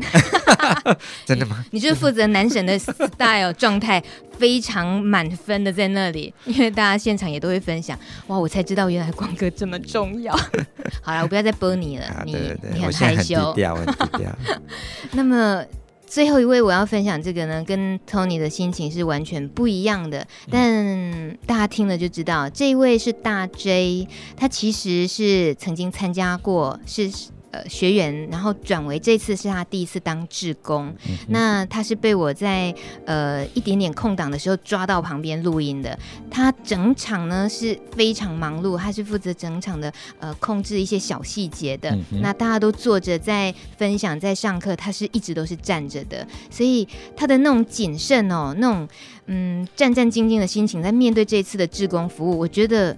[1.24, 1.64] 真的吗？
[1.70, 4.02] 你就是负责男神的 style 状态
[4.36, 7.96] 非常满分的在那里，因为大家现场也都会分享。
[8.26, 10.34] 哇，我才知道原来光哥这么重要。
[11.00, 12.32] 好了，我不要再播你了，你
[12.74, 14.36] 你很害羞，低调，很低调。
[15.12, 15.64] 那么。
[16.08, 27.10] 最后一位我要分享这个呢，跟 Tony 的心情是完全不一样的，但大家听了就知道，这一位是大 J，他其实是曾经参加过，是。
[27.50, 32.74] 呃，学员，然后转为这次是他第一次当志工，嗯、那他是被我在
[33.06, 35.98] 呃一点点空档的时候抓到旁边录音的。
[36.30, 41.90] 他整场呢是非常忙碌，他是负责整场的呃控制一些小细节的。
[42.12, 48.86] 嗯、那大家都坐着在分享，在上课，他是一直都是站着的，所以他的那种谨慎哦，那种
[49.24, 52.94] 嗯战战兢兢的心情，在面对这次的志工服务，我觉得。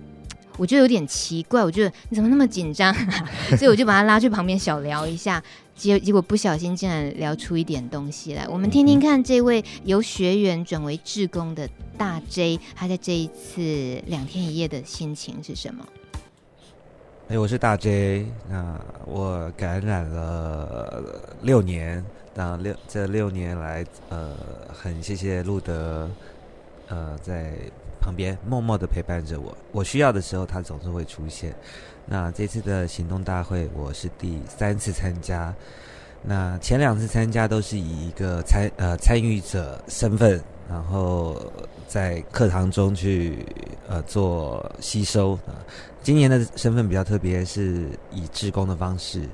[0.61, 3.29] 我就有点奇怪，我觉得你怎么那么紧张啊？
[3.57, 5.43] 所以我就把他拉去旁边小聊一下，
[5.75, 8.47] 结结果不小心竟然聊出一点东西来。
[8.47, 15.83] 我们听听看，这位由学员转为志工的大 J，他在这一次两天一夜的心情是什么？
[17.29, 21.03] 哎，我是大 J，那我感染了
[21.41, 24.37] 六年，那六这六年来，呃，
[24.75, 26.11] 很谢谢路德，
[26.89, 27.55] 呃，在。
[28.01, 31.55] 旁边默默的陪伴着我，我需要的时候他总是会出现。
[32.07, 35.55] 那这次的行动大会我是第三次参加，
[36.23, 41.41] 那前两次参加都是以一个参呃参与者身份，然后
[41.87, 43.47] 在课堂中去
[43.87, 45.39] 呃做吸收。
[46.03, 49.29] 今年的身份比较特别，是以志工的方式。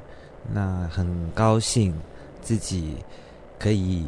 [0.52, 1.94] 那很高兴
[2.42, 2.96] 自己
[3.59, 4.07] 可以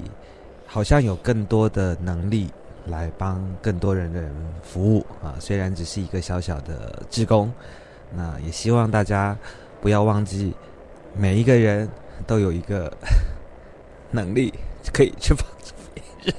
[0.66, 2.50] 好像有更多的能力。
[2.88, 5.36] 来帮更多人的人服务啊！
[5.38, 7.52] 虽然只是一个小小的职工，
[8.12, 9.36] 那也希望大家
[9.80, 10.54] 不要忘记，
[11.14, 11.88] 每一个人
[12.26, 12.92] 都有一个
[14.10, 14.52] 能力
[14.92, 16.34] 可以去帮助别人。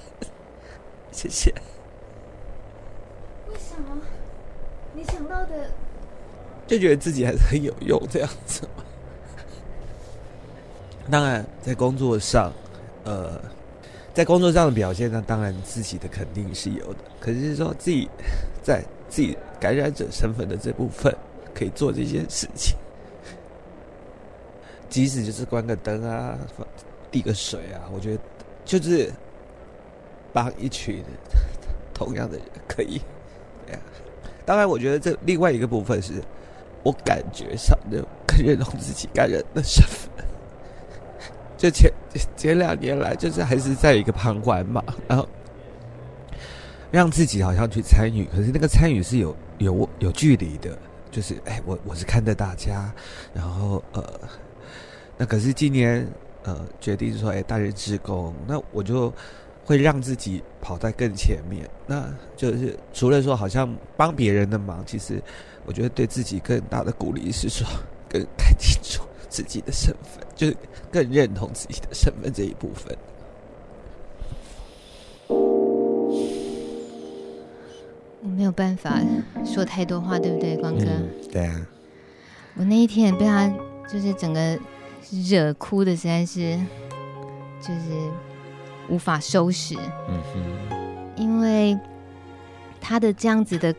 [1.12, 1.54] 谢谢。
[3.48, 4.02] 为什么？
[4.94, 5.70] 你想到的
[6.66, 8.84] 就觉得自己还是很有用这样子吗？
[11.12, 12.52] 当然，在工作上，
[13.04, 13.40] 呃。
[14.20, 17.00] 在工作上的表现呢，当然自己的肯定是有的。
[17.22, 18.06] 可是说自己
[18.62, 21.16] 在自己感染者身份的这部分，
[21.56, 22.76] 可以做这件事情，
[24.90, 26.38] 即使就是关个灯啊，
[27.10, 28.22] 递个水啊，我觉得
[28.66, 29.10] 就是
[30.34, 31.02] 帮一群
[31.94, 33.00] 同样的人可以。
[34.46, 36.22] 当然，我觉得这另外一个部分是
[36.84, 40.26] 我感觉上的更认同自己感染的身份。
[41.60, 41.92] 就前
[42.38, 45.28] 前两年来，就是还是在一个旁观嘛，然后
[46.90, 50.80] 让自己好像去参与，可是那个参与是有有有距离的，
[51.12, 52.90] 就是哎，我我是看着大家，
[53.34, 54.02] 然后呃，
[55.18, 56.08] 那可是今年
[56.44, 59.14] 呃决定说哎，担任志工，那我就
[59.66, 65.22] 会让自己跑在更前面，那就是除了说好像帮别人的忙，其实
[65.66, 67.68] 我觉得对自己更大的鼓励是说
[68.08, 69.04] 更看 清楚。
[69.30, 70.58] 自己的身份，就是
[70.92, 72.98] 更认同自己的身份这一部分。
[78.22, 79.00] 我没有办法
[79.46, 80.86] 说太多话，对不对，光哥？
[80.86, 81.68] 嗯、对啊。
[82.56, 83.48] 我那一天被他
[83.88, 84.60] 就是整个
[85.30, 86.60] 惹哭的，实在是
[87.62, 88.12] 就是
[88.90, 89.76] 无法收拾。
[90.10, 91.16] 嗯哼。
[91.16, 91.78] 因为
[92.82, 93.74] 他的这样子的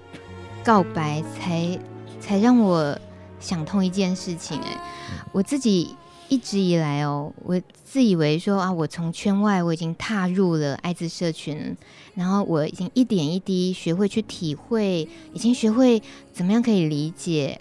[0.63, 1.79] 告白才，
[2.21, 2.99] 才才让我
[3.41, 4.57] 想通一件事情。
[4.61, 4.79] 哎，
[5.33, 5.97] 我自己。
[6.33, 11.77] 一直以来哦，我自以为说啊，我从圈外我已经踏入了艾滋社群，
[12.15, 16.01] 然后我已经一点一滴学会去体会，已经学会
[16.33, 17.59] 怎么样可以理解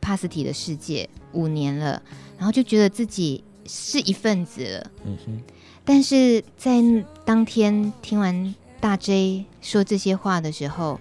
[0.00, 2.02] 帕斯提的世界五年了，
[2.36, 4.90] 然后就觉得自己是一份子了。
[5.04, 5.40] 嗯哼。
[5.84, 6.82] 但是在
[7.24, 10.98] 当天听完大 J 说这些话的时候，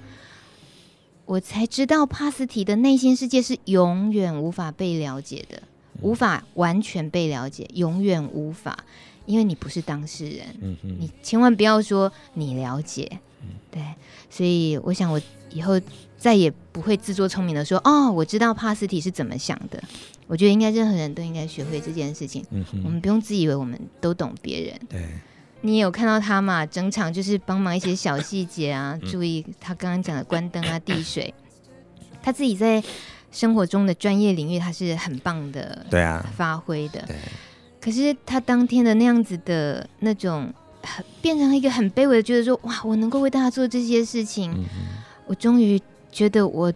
[1.30, 5.62] 我才知道帕斯提的内心世界是永远无法被了解的。
[6.02, 8.84] 无法完全被了解，永远无法，
[9.28, 10.48] 因为你不是当事人。
[10.82, 13.20] 你千万不要说你了解。
[13.44, 13.84] 嗯，对，
[14.28, 15.22] 所以我想我
[15.52, 15.80] 以后
[16.18, 19.84] 再也不会自作聪明的说哦，我知道帕斯提是怎么想的。
[20.26, 22.44] 我觉得应该任何人都应该学会这件事情。
[22.84, 24.80] 我们不用自以为我们都懂别人。
[24.90, 25.08] 对，
[25.62, 26.66] 你也有看到他嘛？
[26.66, 31.34] 整场就是帮忙一些小细节啊，嗯、注意他刚刚讲的关灯啊、递水，
[32.22, 32.84] 他自己在。
[33.32, 37.00] 生活中的专业领域，他是很棒的，对啊，发挥的。
[37.06, 37.16] 对，
[37.80, 40.52] 可是他当天的那样子的那种，
[41.22, 44.66] 变成一个很卑微的，觉得说，哇，我能够为大家做这些事情，嗯、
[45.28, 45.80] 我终于
[46.12, 46.74] 觉得我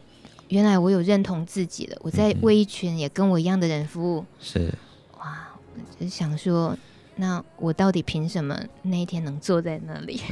[0.50, 4.24] 原来我有认同自己了，我在为一群也跟我一样的人服务。
[4.40, 4.72] 是，
[5.18, 6.78] 哇，我就想说，
[7.16, 10.20] 那我到底凭什么那一天能坐在那里？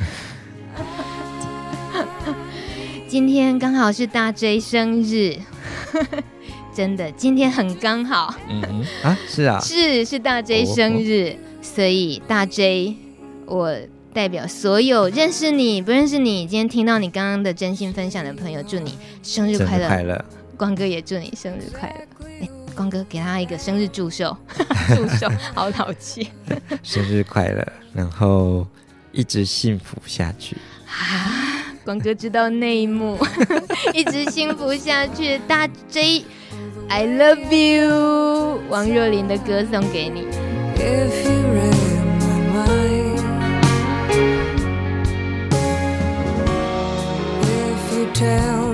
[3.08, 5.38] 今天刚好是大 J 生日。
[6.74, 8.34] 真的，今天很刚好。
[8.50, 12.96] 嗯嗯啊，是啊，是是大 J 生日，哦哦，所以大 J，
[13.46, 13.76] 我
[14.14, 19.88] 代表所有认识你不认识你，今天听到你刚刚的真心分享的朋友，祝你生日快乐！
[19.88, 20.26] 快乐！
[20.56, 22.26] 光哥也祝你生日快乐！
[22.42, 24.36] 哎，光哥给他一个生日祝寿，
[24.96, 26.30] 祝寿好老气。
[26.84, 28.66] 生日快乐，然后
[29.12, 30.56] 一直幸福下去。
[30.88, 33.18] 啊光哥知道内幕，
[33.94, 35.40] 一直幸福下去。
[35.48, 38.60] 大 J，I love you。
[38.70, 40.22] 王若琳的歌送给你。
[40.78, 41.76] If you read
[42.20, 43.22] my mind,
[47.42, 48.71] if you tell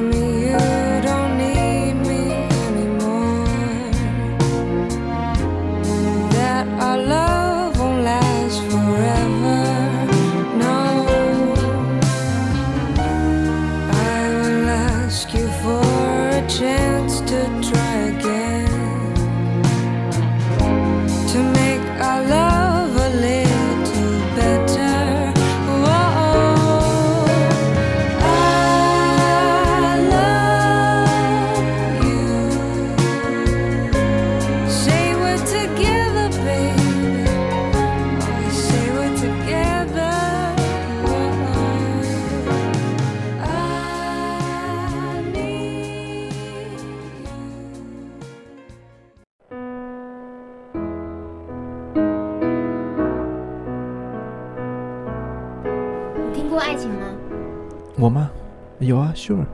[59.28, 59.46] Sure，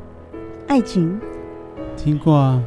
[0.67, 1.19] 爱情。
[1.97, 2.61] 听过啊，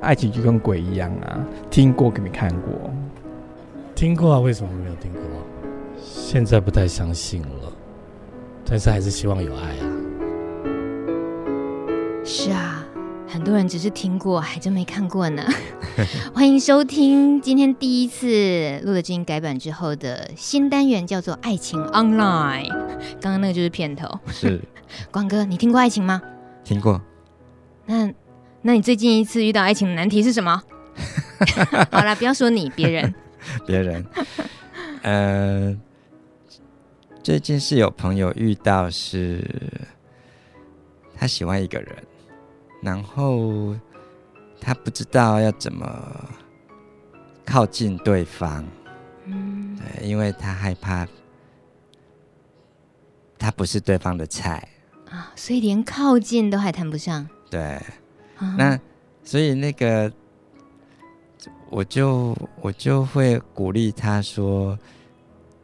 [0.00, 2.90] 爱情就跟鬼一样啊，听过可没看过，
[3.94, 5.20] 听过啊，为什么没有听过？
[6.00, 7.70] 现在不太相信了，
[8.64, 9.84] 但是还是希望有爱啊。
[12.24, 12.83] 是啊，
[13.26, 15.44] 很多人只是听过，还真没看过呢。
[16.34, 18.26] 欢迎收听今天第一次
[18.84, 22.68] 《路德之音》改版之后的新单元，叫做《爱情 Online》。
[23.20, 24.20] 刚刚那个就是片头。
[24.28, 24.60] 是。
[25.10, 26.22] 光哥，你听过爱情吗？
[26.62, 27.00] 听过。
[27.86, 28.12] 那，
[28.62, 30.62] 那你最近一次遇到爱情的难题是什么？
[31.90, 33.14] 好啦，不要说你，别人。
[33.66, 34.04] 别人。
[35.02, 35.76] 呃，
[37.22, 39.44] 最近是有朋友遇到是，
[41.16, 41.96] 他喜欢一个人，
[42.84, 43.74] 然后
[44.60, 46.30] 他不知道要怎么
[47.44, 48.64] 靠近对方。
[49.24, 49.76] 嗯。
[49.76, 51.06] 对，因为他害怕，
[53.38, 54.68] 他不是对方的菜。
[55.10, 57.28] 啊，所以连靠近都还谈不上。
[57.50, 57.60] 对，
[58.36, 58.80] 啊、那
[59.22, 60.10] 所以那个，
[61.70, 64.78] 我就我就会鼓励他说，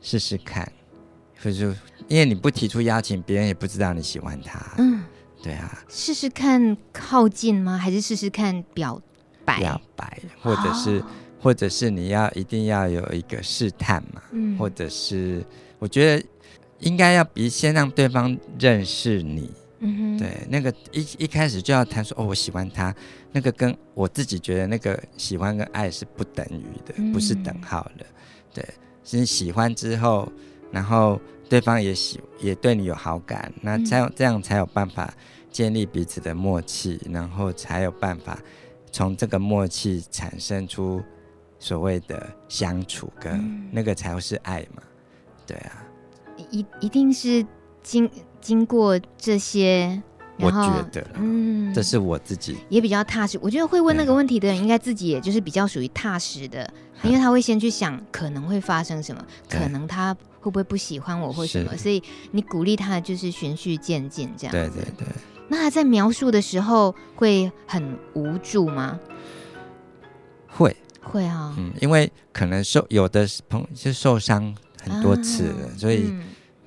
[0.01, 0.71] 试试看，
[1.43, 1.75] 就是
[2.07, 4.61] 因为你不提出邀请，别人也不知道你喜欢他。
[4.79, 5.03] 嗯，
[5.43, 7.77] 对啊，试试看靠近吗？
[7.77, 9.01] 还是试试看表
[9.45, 9.59] 白？
[9.59, 11.07] 表白，或者是、哦、
[11.41, 14.23] 或者是你要一定要有一个试探嘛？
[14.33, 15.45] 嗯，或者是
[15.79, 16.27] 我觉得。
[16.81, 22.95] 应该要比先让对方认识你，嗯哼，对，那个一一开始就要谈说哦，我喜欢他，
[23.33, 28.07] 那个跟我自己觉得那个喜欢跟爱是不等于的，嗯、不是等号的。
[28.55, 28.67] 对，
[29.05, 30.27] 是喜欢之后，
[30.73, 31.21] 然后
[31.51, 35.13] 对方也喜也对你有好感，那才有、嗯、这样才有办法
[35.51, 38.39] 建立彼此的默契，然后才有办法
[38.93, 41.03] 从这个默契产生出
[41.59, 44.83] 所谓的相处，跟那个才会是爱嘛。
[45.45, 45.85] 对啊，
[46.51, 47.45] 一一定是
[47.83, 48.09] 经
[48.41, 50.01] 经过这些，
[50.41, 53.39] 我觉得，嗯，这是我自己也比较踏实。
[53.43, 56.69] 我觉得会问那个问题的人，应该自己也就是比较属于踏实的，
[57.03, 64.53] 因为他会先去想可能会发生什么，可能他会不会不喜欢我或什么，所以你鼓励他就是循序渐进这样。
[64.53, 65.07] 对对对。
[65.49, 68.99] 那他在描述的时候会很无助吗？
[70.49, 74.55] 会会啊，嗯，因为可能受有的朋友是受伤。
[74.83, 76.11] 很多次了，啊、所以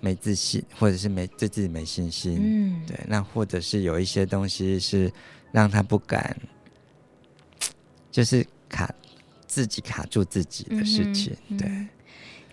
[0.03, 5.09] 没自信，嗯、或者是没对自己没信心，嗯，对，那或者是有一些东西是
[5.53, 6.35] 让他不敢，
[8.11, 8.93] 就是卡
[9.47, 11.87] 自己卡住自己的事情，嗯、对，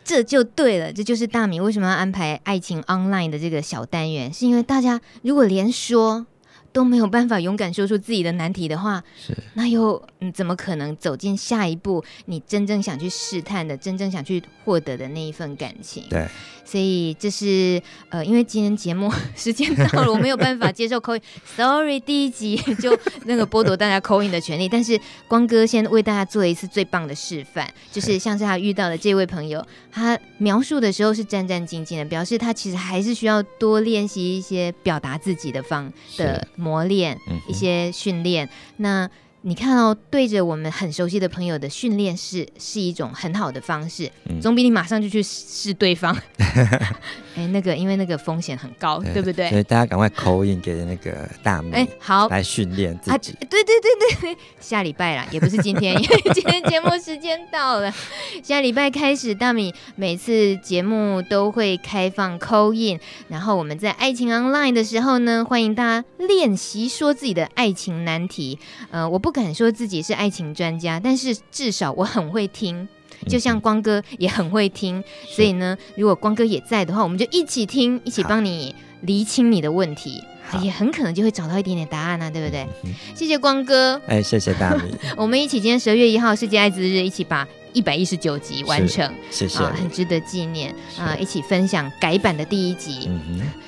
[0.04, 6.26] 这就对了，这就是大米为什么要安排爱情 online 的这个小单元，是因为大家如果连说。
[6.72, 12.04] 都没有办法勇敢说出自己的难题的话，是那又嗯怎么可能走进下一步？
[12.26, 16.04] 你真正想去试探的，真正想去获得的那一份感情。
[16.08, 16.28] 对，
[16.70, 24.68] 所以这是呃，因为今天节目 时间到了，我没有办法接受 call in，sorry，第一集 就那个剥夺大家 call in 的权利。
[24.68, 36.46] 但是光哥先为大家做一次最棒的示范，就是像是他遇到的这位朋友，他描述的时候是战战兢兢的，表示他其实还是需要多练习一些表达自己的方的。
[36.56, 37.18] 磨练
[37.48, 38.46] 一些训练，
[38.76, 39.08] 那
[39.42, 46.16] 你看哦，对着我们很熟悉的朋友的训练是是一种很好的方式，嗯、总比你马上就去试对方。
[47.36, 49.48] 哎，那个因为那个风险很高，对，对不对？
[49.50, 53.32] 所以大家赶快 call in 给那个大米，哎，好，来训练自己。
[53.32, 57.94] 啊、对对对对， 下礼拜啦，也不是今天，因为 今天节目时间到了，
[58.42, 68.58] 下礼拜开始，大米每次节目都会开放 call in，然后我们在爱情 online 的时候呢，欢迎大家练习说自己的爱情难题。
[68.90, 72.88] 呃，我不敢说自己是爱情专家，但是至少我很会听。
[73.28, 80.24] 就像光哥也很会听，所以呢，如果光哥也在的话，我们就一起听，一起帮你厘清你的问题，
[80.62, 82.66] 也很可能就会找到一点点答案呢、啊，对不对？
[83.14, 93.06] 谢谢光哥，哎，谢谢大米， 我们一起今天十二月一号世界艾滋日，一起把一百一十九集完成，谢谢，啊，很值得纪念啊，一起分享改版的第一集，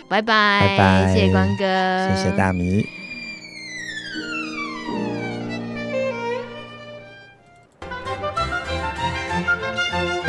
[0.08, 2.86] 拜拜，拜拜，谢谢光哥，谢谢大米。